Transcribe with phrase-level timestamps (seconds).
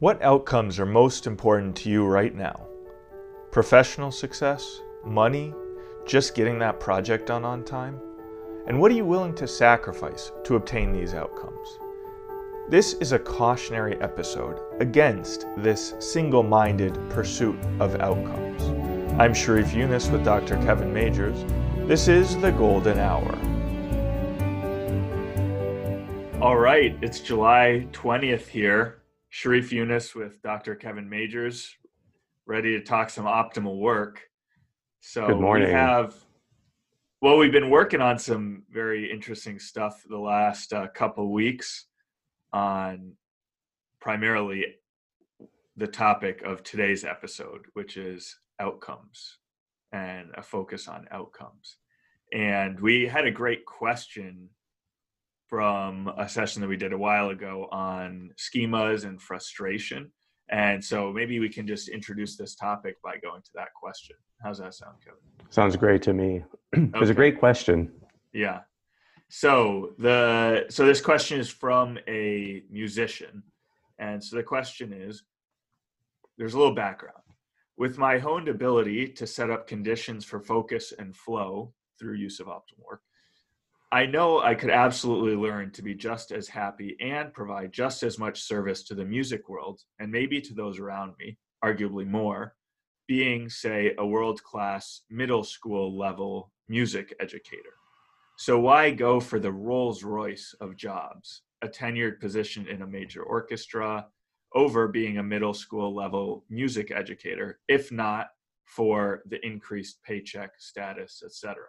[0.00, 2.66] What outcomes are most important to you right now?
[3.52, 4.80] Professional success?
[5.04, 5.54] Money?
[6.04, 8.00] Just getting that project done on time?
[8.66, 11.78] And what are you willing to sacrifice to obtain these outcomes?
[12.68, 18.64] This is a cautionary episode against this single minded pursuit of outcomes.
[19.20, 20.56] I'm Sharif Younis with Dr.
[20.64, 21.38] Kevin Majeres.
[21.86, 23.38] This is the Golden Hour.
[26.42, 28.98] All right, it's July 20th here.
[29.34, 30.76] Sharif Yunus with Dr.
[30.76, 31.68] Kevin Majeres,
[32.46, 34.22] ready to talk some optimal work.
[35.00, 35.66] So Good morning.
[35.66, 36.14] we have,
[37.20, 41.86] well, we've been working on some very interesting stuff the last uh, couple weeks
[42.52, 43.14] on
[44.00, 44.66] primarily
[45.76, 49.38] the topic of today's episode, which is outcomes
[49.90, 51.78] and a focus on outcomes.
[52.32, 54.48] And we had a great question
[55.48, 60.10] from a session that we did a while ago on schemas and frustration.
[60.50, 64.16] And so maybe we can just introduce this topic by going to that question.
[64.42, 65.18] How's that sound, Kevin?
[65.50, 66.44] Sounds great to me.
[66.72, 67.10] it was Okay.
[67.10, 67.90] a great question.
[68.32, 68.60] Yeah.
[69.30, 73.42] So the so this question is from a musician.
[73.98, 75.24] And so the question is
[76.36, 77.18] there's a little background.
[77.76, 82.46] With my honed ability to set up conditions for focus and flow through use of
[82.46, 83.00] optimal work,
[83.94, 88.18] I know I could absolutely learn to be just as happy and provide just as
[88.18, 92.56] much service to the music world and maybe to those around me, arguably more,
[93.06, 97.74] being, say, a world class middle school level music educator.
[98.36, 103.22] So, why go for the Rolls Royce of jobs, a tenured position in a major
[103.22, 104.08] orchestra,
[104.56, 108.30] over being a middle school level music educator, if not
[108.64, 111.62] for the increased paycheck status, etc.?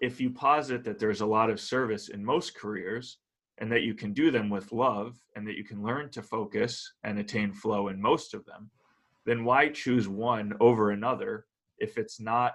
[0.00, 3.18] If you posit that there's a lot of service in most careers
[3.58, 6.94] and that you can do them with love and that you can learn to focus
[7.04, 8.70] and attain flow in most of them,
[9.26, 11.46] then why choose one over another
[11.78, 12.54] if it's not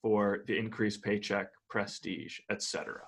[0.00, 3.00] for the increased paycheck, prestige, etc.?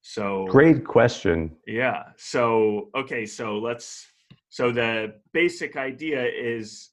[0.00, 1.50] So Great question.
[1.66, 2.04] yeah.
[2.16, 3.26] So, okay.
[3.26, 4.06] So let's,
[4.48, 6.90] so the basic idea is,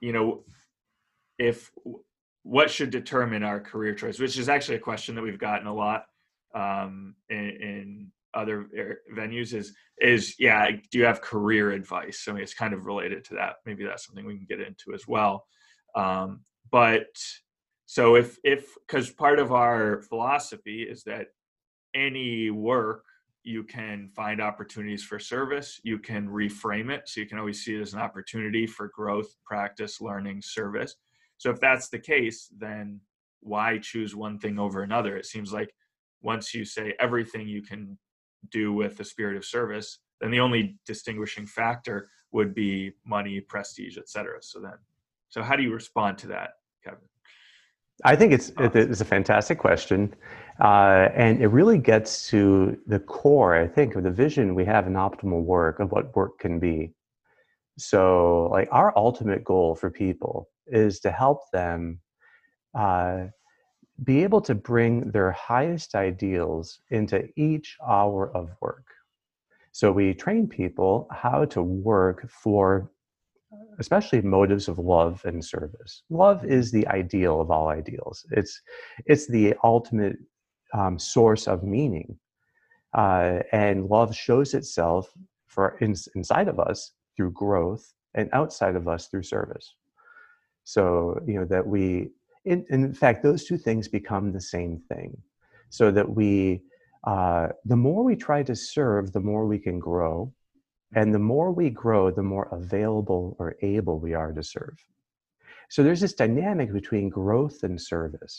[0.00, 0.44] you know,
[1.38, 1.70] if
[2.46, 5.74] what should determine our career choice, which is actually a question that we've gotten a
[5.74, 6.04] lot
[6.54, 12.26] um, in, in other er- venues is, is yeah, do you have career advice?
[12.28, 13.54] I mean, it's kind of related to that.
[13.66, 15.44] Maybe that's something we can get into as well.
[15.96, 17.08] Um, but
[17.86, 21.26] so if, if, cause part of our philosophy is that
[21.96, 23.02] any work
[23.42, 27.76] you can find opportunities for service you can reframe it so you can always see
[27.76, 30.96] it as an opportunity for growth practice learning service
[31.38, 33.00] so if that's the case then
[33.40, 35.72] why choose one thing over another it seems like
[36.22, 37.96] once you say everything you can
[38.50, 43.98] do with the spirit of service then the only distinguishing factor would be money prestige
[43.98, 44.78] etc so then
[45.28, 46.50] so how do you respond to that
[46.84, 47.00] kevin
[48.04, 50.14] I think it's it- it's a fantastic question,
[50.60, 53.54] uh, and it really gets to the core.
[53.56, 56.92] I think of the vision we have in optimal work of what work can be.
[57.78, 62.00] So, like our ultimate goal for people is to help them
[62.74, 63.24] uh,
[64.04, 68.84] be able to bring their highest ideals into each hour of work.
[69.72, 72.90] So we train people how to work for
[73.78, 76.02] especially motives of love and service.
[76.10, 78.26] Love is the ideal of all ideals.
[78.30, 78.60] It's
[79.06, 80.16] it's the ultimate
[80.74, 82.18] um, source of meaning,
[82.94, 85.12] uh, and love shows itself
[85.46, 89.74] for in, inside of us through growth and outside of us through service.
[90.74, 90.80] So
[91.28, 92.10] you know that we,
[92.44, 95.10] in, in fact, those two things become the same thing.
[95.78, 96.62] So that we,
[97.12, 100.32] uh, the more we try to serve, the more we can grow,
[100.98, 104.76] and the more we grow, the more available or able we are to serve.
[105.68, 108.34] So there's this dynamic between growth and service.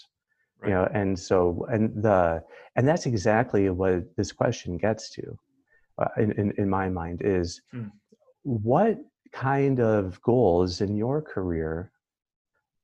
[0.59, 0.69] Right.
[0.69, 1.37] You know, and so
[1.73, 2.19] and the
[2.75, 5.25] and that's exactly what this question gets to,
[6.01, 7.89] uh, in, in in my mind is, Hmm.
[8.43, 8.95] what
[9.31, 11.91] kind of goals in your career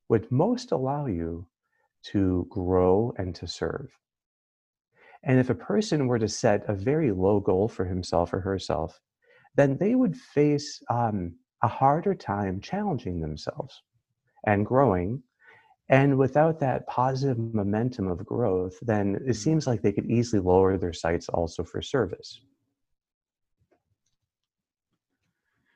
[0.10, 1.48] would most allow you
[2.12, 3.98] to grow and to serve?
[5.24, 9.00] And if a person were to set a very low goal for himself or herself,
[9.56, 13.82] then they would face um, a harder time challenging themselves
[14.46, 15.24] and growing.
[15.90, 20.78] And without that positive momentum of growth, then it seems like they could easily lower
[20.78, 22.42] their sights also for service.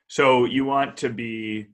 [0.08, 1.68] So you want to be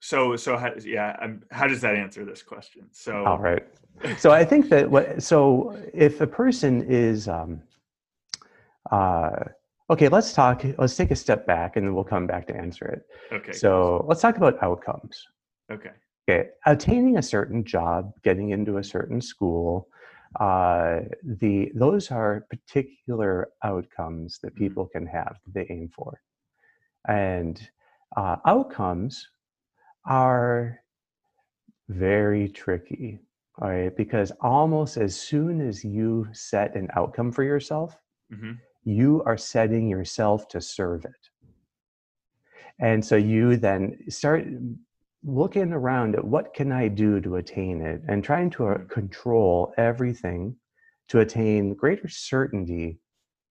[0.00, 3.64] so so how, yeah um, how does that answer this question so All right.
[4.18, 7.62] So I think that what so if a person is um,
[8.92, 9.30] uh,
[9.88, 10.64] Okay, let's talk.
[10.78, 13.02] Let's take a step back, and then we'll come back to answer it.
[13.32, 13.52] Okay.
[13.52, 15.24] So let's talk about outcomes.
[15.70, 15.90] Okay.
[16.28, 19.86] Okay, attaining a certain job, getting into a certain school,
[20.40, 24.58] uh, the those are particular outcomes that Mhm.
[24.58, 26.20] people can have that they aim for,
[27.06, 27.70] and
[28.16, 29.28] uh, outcomes
[30.06, 30.80] are
[31.88, 33.20] very tricky.
[33.60, 37.98] All right, because almost as soon as you set an outcome for yourself,
[38.30, 38.52] hmm
[38.88, 41.30] you are setting yourself to serve it.
[42.78, 44.46] And so you then start
[45.24, 48.88] looking around at what can I do to attain it and trying to uh, Mm.
[48.90, 50.56] control everything
[51.08, 53.00] to attain greater certainty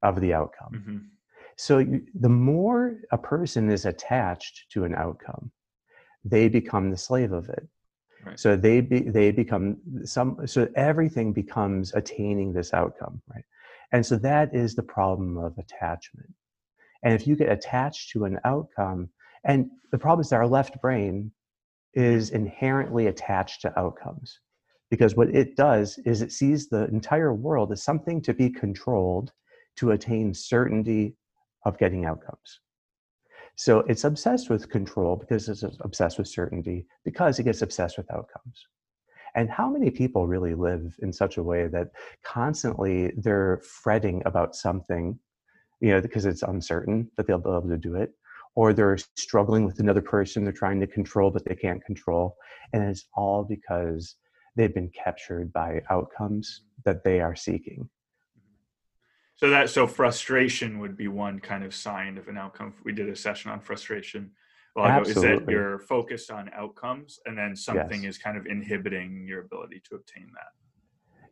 [0.03, 0.83] of the outcome.
[0.85, 0.97] hmm
[1.57, 5.51] So you, the more a person is attached to an outcome,
[6.25, 7.65] they become the slave of it.
[8.25, 8.39] Right.
[8.39, 10.47] So they be, they become some.
[10.47, 13.45] So everything becomes attaining this outcome, right?
[13.91, 16.33] And so that is the problem of attachment.
[17.03, 19.09] And if you get attached to an outcome,
[19.43, 21.31] and the problem is that our left brain
[21.93, 24.39] is inherently attached to outcomes
[24.89, 29.31] because what it does is it sees the entire world as something to be controlled
[29.77, 31.15] to attain certainty
[31.65, 32.59] of getting outcomes.
[33.55, 38.11] So it's obsessed with control because it's obsessed with certainty because it gets obsessed with
[38.11, 38.67] outcomes.
[39.35, 41.89] And how many people really live in such a way that
[42.23, 45.19] constantly they're fretting about something,
[45.81, 48.11] you know, because it's uncertain that they'll be able to do it,
[48.55, 52.35] or they're struggling with another person they're trying to control but they can't control.
[52.73, 54.15] And it's all because
[54.55, 57.89] they've been captured by outcomes that they are seeking.
[59.35, 62.73] So that so frustration would be one kind of sign of an outcome.
[62.83, 64.31] We did a session on frustration.
[64.75, 68.15] Well, is that you're focused on outcomes, and then something Yes.
[68.15, 70.51] is kind of inhibiting your ability to obtain that.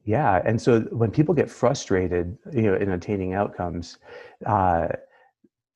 [0.05, 3.97] Yeah, and so when people get frustrated, you know, in attaining outcomes,
[4.45, 4.88] uh,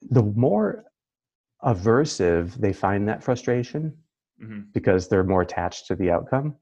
[0.09, 0.85] the more
[1.63, 3.97] aversive they find that frustration
[4.39, 6.55] hmm because they're more attached to the outcome,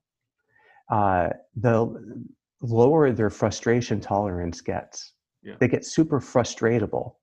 [0.90, 2.22] uh, the
[2.62, 5.15] lower their frustration tolerance gets.
[5.46, 5.56] Yeah.
[5.60, 7.16] They get super frustratable.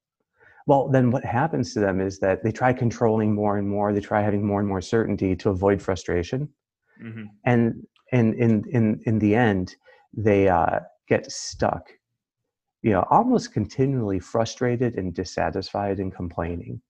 [0.67, 3.93] Well, then what happens to them is that they try controlling more and more.
[3.93, 6.49] They try having more and more certainty to avoid frustration
[7.01, 7.83] hmm and
[8.13, 9.77] and in in in the end
[10.17, 11.91] they uh, get stuck
[12.83, 16.81] you know almost continually frustrated and dissatisfied and complaining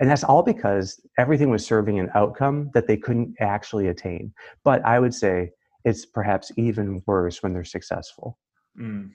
[0.00, 4.32] and that's all because everything was serving an outcome that they couldn't actually attain
[4.64, 5.50] but i would say
[5.84, 8.38] it's perhaps even worse when they're successful
[8.78, 9.10] Mm.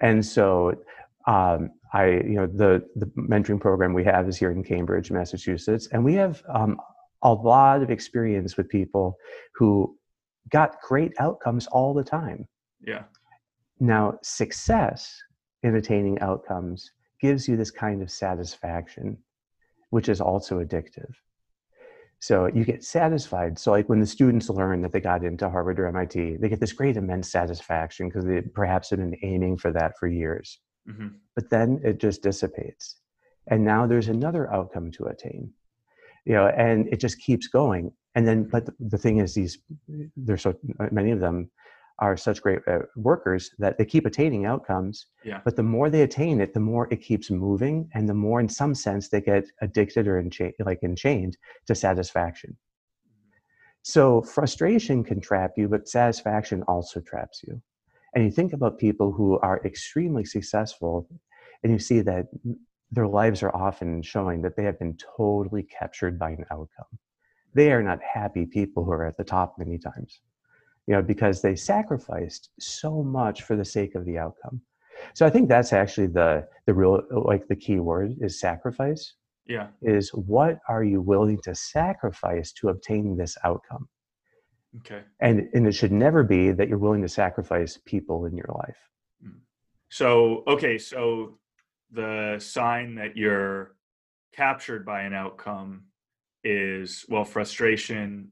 [0.00, 0.74] And so
[1.26, 5.88] um, i you know the the mentoring program we have is here in cambridge massachusetts
[5.92, 6.78] and we have um,
[7.22, 9.16] a lot of experience with people
[9.54, 9.96] who
[10.50, 12.46] got great outcomes all the time
[12.84, 13.04] Yeah.
[13.78, 15.16] now success
[15.62, 19.18] in attaining outcomes gives you this kind of satisfaction
[19.90, 21.12] which is also addictive
[22.20, 23.58] so you get satisfied.
[23.58, 26.60] So like when the students learn that they got into harvard or mit they get
[26.60, 30.58] this great immense satisfaction because they perhaps have been aiming for that for years.
[30.86, 31.08] Hmm
[31.40, 32.96] but then it just dissipates.
[33.46, 35.52] And now there's another outcome to attain.
[36.26, 37.92] You know and it just keeps going.
[38.14, 39.58] And then but the, the thing is these
[40.16, 40.54] there's so
[40.90, 41.50] many of them
[42.00, 45.40] are such great uh, workers that they keep attaining outcomes Yeah.
[45.44, 48.48] but the more they attain it the more it keeps moving and the more in
[48.48, 51.36] some sense they get addicted or encha- like enchained
[51.66, 52.56] to satisfaction
[53.82, 57.60] so frustration can trap you but satisfaction also traps you
[58.14, 61.08] and you think about people who are extremely successful
[61.62, 62.26] and you see that
[62.90, 66.98] their lives are often showing that they have been totally captured by an outcome.
[67.54, 70.20] They are not happy people who are at the top many times,
[70.86, 74.60] you know, because they sacrificed so much for the sake of the outcome.
[75.14, 79.14] So I think that's actually the the real like the key word is sacrifice.
[79.46, 79.68] Yeah.
[79.82, 83.88] Is what are you willing to sacrifice to obtain this outcome?
[84.78, 85.02] Okay.
[85.20, 88.78] And and it should never be that you're willing to sacrifice people in your life.
[89.22, 89.38] Hmm.
[89.88, 91.38] So okay, so
[91.90, 93.74] the sign that you're
[94.32, 95.84] captured by an outcome
[96.44, 98.30] is well frustration,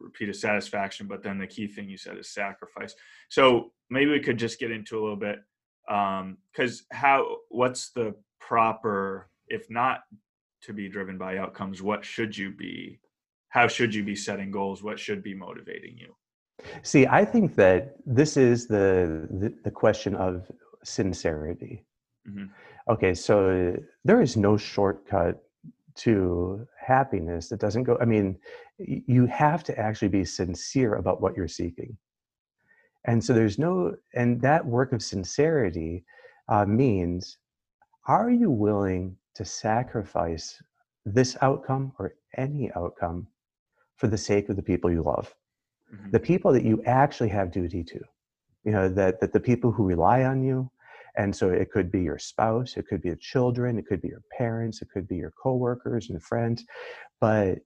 [0.00, 2.94] repeated satisfaction, but then the key thing you said is sacrifice.
[3.28, 5.40] So maybe we could just get into a little bit
[5.86, 10.00] because how what's the proper if not
[10.62, 13.00] to be driven by outcomes what should you be
[13.48, 16.14] how should you be setting goals what should be motivating you
[16.82, 20.50] See, I think that this is the the, the question of
[20.84, 21.84] sincerity.
[22.28, 22.50] Mhm.
[22.88, 25.42] Okay, so there is no shortcut
[25.96, 27.98] to happiness that doesn't go.
[28.00, 28.38] I mean,
[28.86, 31.96] you have to actually be sincere about what you're seeking,
[33.04, 33.94] and so there's no.
[34.14, 36.04] And that work of sincerity
[36.48, 37.38] uh, means,
[38.08, 40.62] are you willing to sacrifice
[41.04, 43.26] this outcome or any outcome
[43.96, 45.34] for the sake of the people you love,
[45.92, 46.10] mm-hmm.
[46.10, 48.00] the people that you actually have duty to.
[48.64, 50.70] You know, that, that the people who rely on you,
[51.16, 54.08] and so it could be your spouse, it could be your children, it could be
[54.08, 56.64] your parents, it could be your coworkers and friends.
[57.20, 57.58] But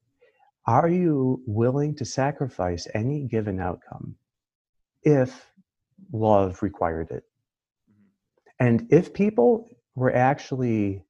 [0.67, 4.17] are you willing to sacrifice any given outcome
[5.03, 5.47] if
[6.13, 7.25] love required it?
[7.91, 8.67] Mm-hmm.
[8.67, 11.03] And if people were actually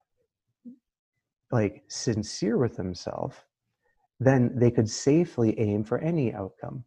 [1.51, 3.37] like sincere with themselves,
[4.19, 6.85] then they could safely aim for any outcome.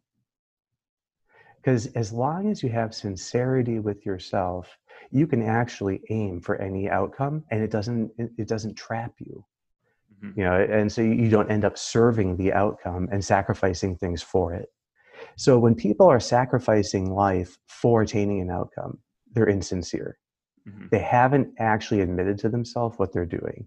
[1.56, 4.78] Because as long as you have sincerity with yourself,
[5.10, 9.44] you can actually aim for any outcome and it doesn't it doesn't trap you
[10.22, 10.38] mm-hmm.
[10.38, 14.54] you know and so you don't end up serving the outcome and sacrificing things for
[14.54, 14.68] it.
[15.36, 18.98] So when people are sacrificing life for attaining an outcome
[19.32, 20.18] they're insincere.
[20.68, 20.86] Mm-hmm.
[20.90, 23.66] they haven't actually admitted to themselves what they're doing.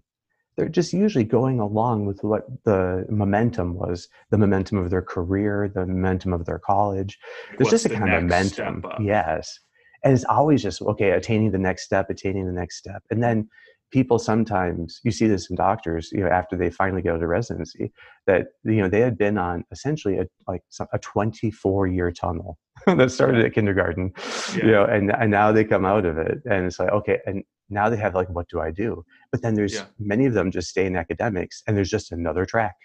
[0.56, 5.70] They're just usually going along with what the momentum was the momentum of their career
[5.74, 7.18] the momentum of their college.
[7.58, 8.84] There's What's just a the kind of momentum.
[9.00, 9.58] yes.
[10.04, 13.02] And it's always just okay attaining the next step attaining the next step.
[13.10, 13.48] And then
[13.92, 17.92] people sometimes you see this in doctors you know after they finally go to residency
[18.26, 23.12] that you know they had been on essentially a like a 24 year tunnel that
[23.12, 24.10] started at kindergarten
[24.56, 24.64] yeah.
[24.64, 27.44] you know and and now they come out of it and it's like okay and
[27.68, 29.84] now they have like what do i do but then there's yeah.
[29.98, 32.76] many of them just stay in academics and there's just another track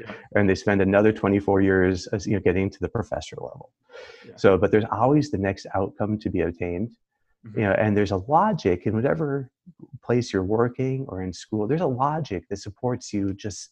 [0.00, 0.12] yeah.
[0.34, 3.72] and they spend another 24 years as, you know getting to the professor level
[4.36, 6.90] so but there's always the next outcome to be obtained
[7.46, 7.60] mm-hmm.
[7.60, 9.50] you know and there's a logic in whatever
[10.02, 13.70] place you're working or in school there's a logic that supports you just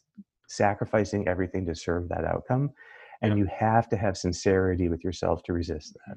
[0.48, 2.70] sacrificing everything to serve that outcome
[3.22, 3.38] and yeah.
[3.38, 6.16] you have to have sincerity with yourself to resist that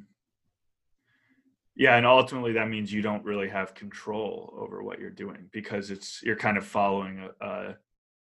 [1.75, 5.91] yeah and ultimately that means you don't really have control over what you're doing because
[5.91, 7.75] it's you're kind of following a, a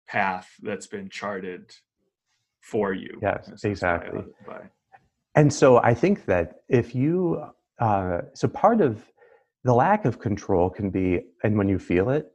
[0.07, 1.73] path that's been charted
[2.61, 3.19] for you.
[3.21, 4.23] Yes, exactly.
[4.45, 4.59] By, by.
[5.35, 7.43] And so I think that if you,
[7.79, 9.03] uh, so part of
[9.63, 12.31] the lack of control can be, and when you feel it,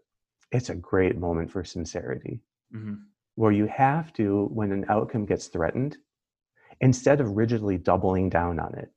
[0.52, 2.40] it's a great moment for sincerity,
[2.75, 2.95] mm-hmm.
[3.35, 5.97] where you have to, when an outcome gets threatened,
[6.80, 8.90] instead of rigidly doubling down on it,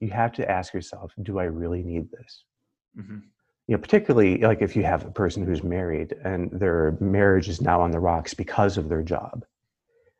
[0.00, 2.44] you have to ask yourself, do I really need this?
[2.98, 3.18] Mm-hmm
[3.66, 7.60] you know particularly like if you have a person who's married and their marriage is
[7.60, 9.44] now on the rocks because of their job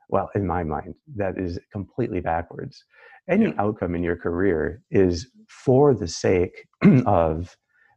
[0.09, 2.85] well in my mind that is completely backwards.
[3.29, 3.53] Any yeah.
[3.59, 6.67] outcome in your career is for the sake
[7.07, 7.57] of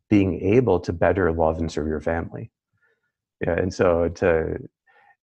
[0.10, 2.52] being able to better love and serve your family.
[3.46, 4.58] Yeah and so to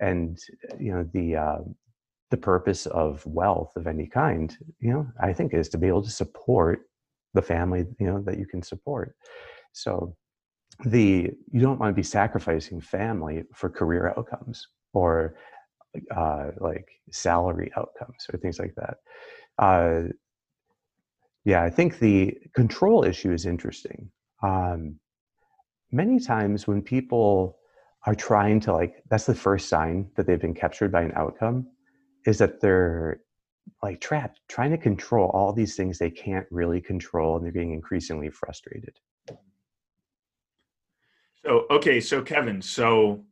[0.00, 0.38] and
[0.78, 1.58] you know the uh,
[2.30, 6.02] the purpose of wealth of any kind you know i think is to be able
[6.02, 6.80] to support
[7.34, 9.14] the family you know that you can support.
[9.72, 10.16] So
[10.84, 15.34] the you don't want to be sacrificing family for career outcomes or
[16.14, 18.96] uh, like salary outcomes or things like that.
[19.58, 20.08] Uh,
[21.44, 24.10] yeah, I think the control issue is interesting.
[24.42, 24.98] Um,
[25.92, 27.58] many times when people
[28.06, 31.66] are trying to like, that's the first sign that they've been captured by an outcome,
[32.26, 33.20] is that they're
[33.82, 37.72] like trapped, trying to control all these things they can't really control, and they're getting
[37.72, 38.98] increasingly frustrated.
[41.44, 43.24] So, okay, so Kevin, so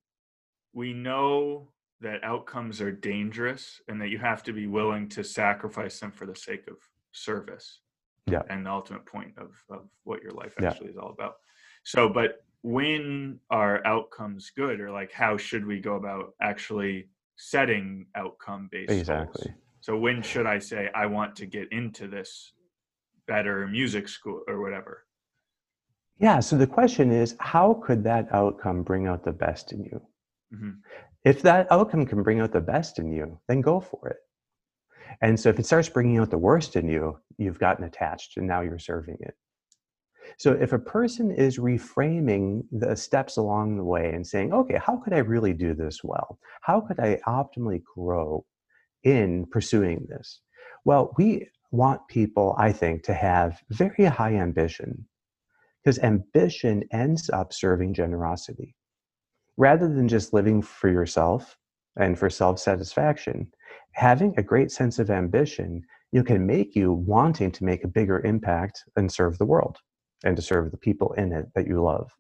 [0.75, 1.72] we know
[2.03, 6.27] that outcomes are dangerous and that you have to be willing to sacrifice them for
[6.27, 6.77] the sake of
[7.13, 7.81] service.
[8.27, 8.43] Yeah.
[8.51, 10.93] And the ultimate point of, of what your life actually yeah.
[10.93, 11.37] is all about.
[11.85, 18.07] So, but when are outcomes good or like how should we go about actually setting
[18.15, 19.59] outcome based exactly goals?
[19.81, 22.53] so when should i say i want to get into this
[23.27, 25.05] better music school or whatever
[26.23, 26.39] yeah.
[26.39, 30.01] So the question is, how could that outcome bring out the best in you?
[30.55, 30.71] Mm-hmm.
[31.25, 34.19] If that outcome can bring out the best in you, then go for it.
[35.21, 38.47] And so if it starts bringing out the worst in you, you've gotten attached and
[38.47, 39.35] now you're serving it.
[40.39, 44.97] So if a person is reframing the steps along the way and saying, okay, how
[44.97, 46.39] could I really do this well?
[46.63, 48.45] How could I optimally grow
[49.03, 50.41] in pursuing this?
[50.85, 55.07] Well, we want people, I think, to have very high ambition
[55.83, 58.75] because ambition ends up serving generosity.
[59.57, 61.57] Rather than just living for yourself
[61.97, 63.51] and for self satisfaction,
[63.93, 68.21] having a great sense of ambition you can make you wanting to make a bigger
[68.21, 69.79] impact and serve the world
[70.25, 72.11] and to serve the people in it that you love.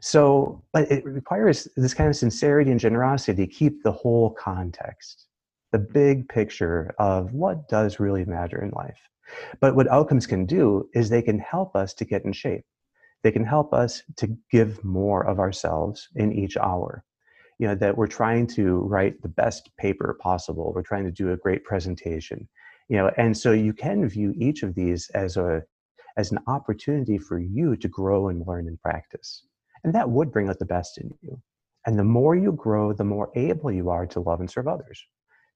[0.00, 5.26] So, but it requires this kind of sincerity and generosity to keep the whole context,
[5.72, 8.98] the big picture of what does really matter in life.
[9.60, 12.64] But what outcomes can do is they can help us to get in shape.
[13.24, 17.04] They can help us to give more of ourselves in each hour.
[17.58, 20.72] You know that we're trying to write the best paper possible.
[20.72, 22.48] We're trying to do a great presentation
[22.88, 25.62] you know and so you can view each of these as a
[26.16, 29.44] as an opportunity for you to grow and learn and practice.
[29.82, 31.42] And that would bring out the best in you.
[31.86, 35.02] And the more you grow the more able you are to love and serve others.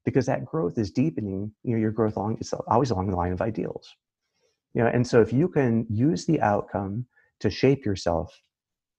[0.05, 3.33] Because that growth is deepening you know your growth along it's always along the line
[3.33, 3.95] of ideals.
[4.75, 7.07] You know and so if you can use the outcome
[7.41, 8.41] to shape yourself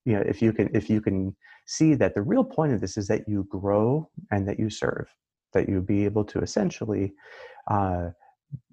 [0.06, 2.98] you know if you can if you can see that the real point of this
[2.98, 5.08] is that you grow and that you serve
[5.54, 7.14] that you be able to essentially
[7.70, 8.10] uh,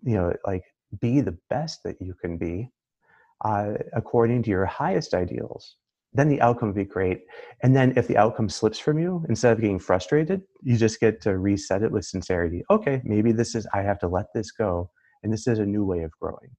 [0.02, 0.62] you know like
[1.00, 2.70] be the best that you can be
[3.44, 5.76] uh, according to your highest ideals
[6.12, 7.25] then the outcome would be great.
[7.62, 11.20] And then if the outcome slips from you instead of getting frustrated you just get
[11.23, 12.64] to reset it with sincerity.
[12.70, 14.90] Okay maybe this is i have to let this go
[15.23, 16.50] and this is a new way of growing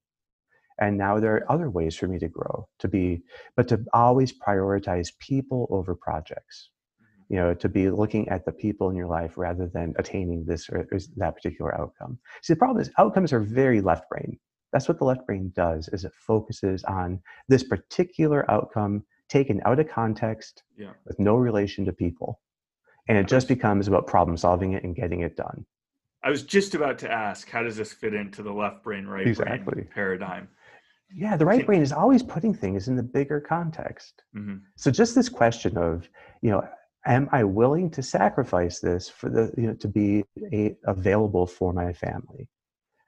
[0.79, 3.21] and now there are other ways for me to grow to be
[3.55, 6.69] but to always prioritize people over projects
[7.01, 7.33] mm-hmm.
[7.33, 10.69] you know to be looking at the people in your life rather than attaining this
[10.69, 14.37] or, that particular outcome see the problem is outcomes are very left brain
[14.73, 19.79] that's what the left brain does is it focuses on this particular outcome taken out
[19.79, 20.91] of context yeah.
[21.05, 22.39] with no relation to people
[23.09, 25.65] and it just becomes about problem solving it and getting it done
[26.23, 29.25] I was just about to ask, how does this fit into the left brain, right
[29.25, 29.75] exactly.
[29.75, 30.49] brain paradigm?
[31.13, 34.23] Yeah the right brain is always putting things in the bigger context.
[34.35, 34.57] Mm-hmm.
[34.75, 36.09] so just this question of
[36.41, 36.67] you know
[37.05, 40.23] am i willing to sacrifice this for the you know to be
[40.53, 42.47] a, available for my family?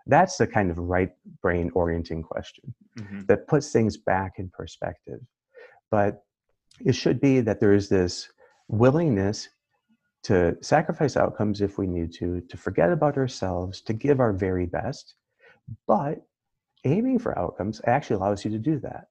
[0.07, 3.21] That's the kind of right brain orienting question mm-hmm.
[3.27, 5.19] that puts things back in perspective.
[5.91, 6.23] But
[6.83, 8.27] it should be that there is this
[8.67, 9.49] willingness
[10.23, 14.65] to sacrifice outcomes if we need to to forget about ourselves to give our very
[14.65, 15.15] best.
[15.87, 16.25] But
[16.85, 19.05] aiming for outcomes actually allows you to do that.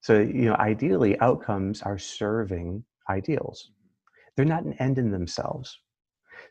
[0.00, 3.70] So, you know, ideally, outcomes are serving ideals.
[4.36, 5.78] They're not an end in themselves.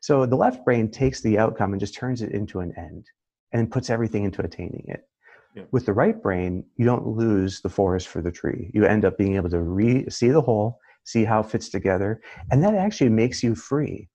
[0.01, 3.05] So the left brain takes the outcome and just turns it into an end
[3.51, 5.07] and puts everything into attaining it.
[5.55, 5.63] Yeah.
[5.71, 8.71] With the right brain, you don't lose the forest for the tree.
[8.73, 12.21] You end up being able to re- see the whole, see how it fits together,
[12.51, 14.09] and that actually makes you free.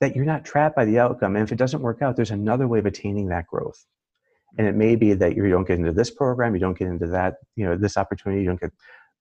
[0.00, 1.36] That you're not trapped by the outcome.
[1.36, 3.84] And if it doesn't work out, there's another way of attaining that growth
[4.58, 7.06] and it may be that you don't get into this program you don't get into
[7.06, 8.72] that you know this opportunity you don't get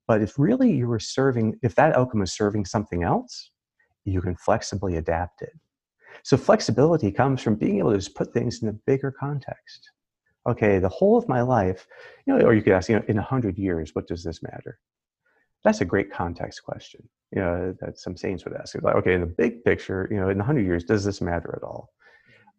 [0.08, 3.52] but if really you were serving if that outcome is serving something else
[4.06, 5.54] you can flexibly adapt it.
[6.24, 9.92] So flexibility comes from being able to just put things in a bigger context.
[10.48, 11.86] Okay the whole of my life
[12.26, 14.42] you know or you could ask you know in a hundred years what does this
[14.42, 14.80] matter?
[15.64, 17.08] That's a great context question.
[17.32, 20.30] You know that some saints would ask like okay in the big picture you know
[20.30, 21.90] in a hundred years does this matter at all?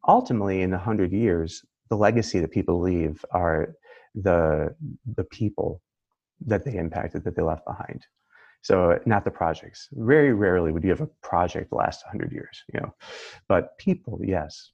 [0.06, 3.74] Ultimately in a hundred years the legacy that people leave are
[4.14, 4.74] the
[5.16, 5.82] the people
[6.46, 8.06] that they impacted that they left behind.
[8.62, 9.88] So not the projects.
[9.92, 12.94] Very rarely would you have a project last 100 years you know?
[13.48, 14.70] But people yes.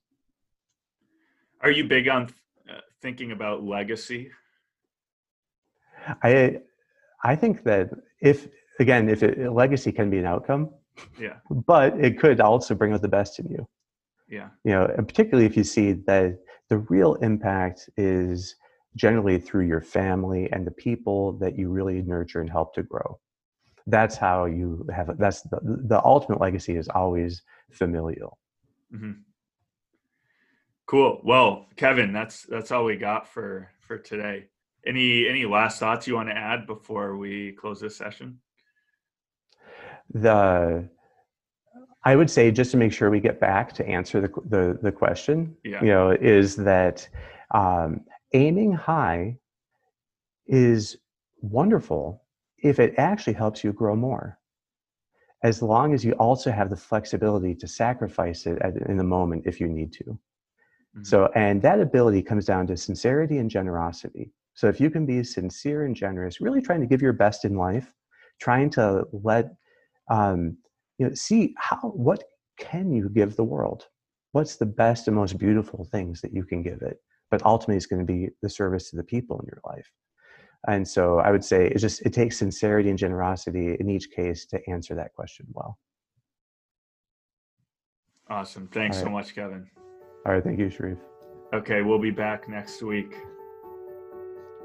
[1.61, 2.29] Are you big on
[2.70, 4.31] uh, thinking about legacy?
[6.22, 6.59] I
[7.24, 8.46] i think that if
[8.79, 10.70] again if it, legacy can be an outcome
[11.18, 11.37] yeah.
[11.50, 13.66] but it could also bring out the best in you.
[14.29, 14.48] Yeah.
[14.64, 18.57] You know and particularly if you see that the real impact is
[18.96, 23.18] generally through your family and the people that you really nurture and help to grow.
[23.87, 28.38] That's how you have that's the, the ultimate legacy is always familial.
[28.92, 29.12] Mm-hmm.
[30.87, 31.20] cool.
[31.24, 34.46] Well kevin that's that's all we got for for today.
[34.87, 38.40] Any any last thoughts you want to add before we close this session?
[40.12, 40.88] The
[42.07, 44.92] I would say just to make sure we get back to answer the the, the
[44.92, 45.83] question, yeah.
[45.83, 47.07] you know, is that
[47.53, 49.38] um, aiming high
[50.47, 50.97] is
[51.40, 52.23] wonderful
[52.59, 54.38] if it actually helps you grow more,
[55.42, 59.42] as long as you also have the flexibility to sacrifice it at, in the moment
[59.45, 60.05] if you need to.
[60.05, 61.03] Mm-hmm.
[61.03, 64.31] So, and that ability comes down to sincerity and generosity.
[64.55, 67.57] So, if you can be sincere and generous, really trying to give your best in
[67.57, 67.92] life,
[68.40, 69.57] trying to let
[70.09, 70.57] um,
[70.98, 72.24] you know see how what
[72.59, 73.87] can you give the world?
[74.32, 77.87] What's the best and most beautiful things that you can give it but ultimately it's
[77.87, 79.90] going to be the service to the people in your life?
[80.68, 84.46] And so i would say it just it takes sincerity and generosity in each case
[84.46, 85.78] to answer that question well.
[88.28, 88.68] Awesome.
[88.72, 89.04] Thanks right.
[89.04, 89.68] so much kevin.
[90.24, 90.42] All right.
[90.42, 90.98] Thank you sharif.
[91.54, 91.82] Okay.
[91.82, 93.14] We'll be back next week.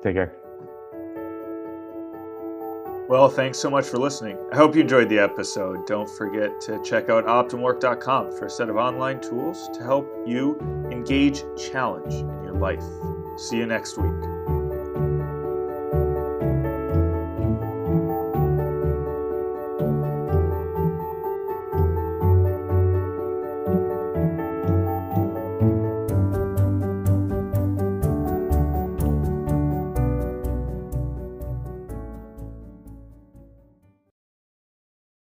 [0.02, 0.41] Take care
[3.12, 4.38] well, thanks so much for listening.
[4.54, 5.86] I hope you enjoyed the episode.
[5.86, 10.58] Don't forget to check out optimalwork.com for a set of online tools to help you
[10.90, 12.86] engage challenge in your life.
[13.36, 14.31] See you next week.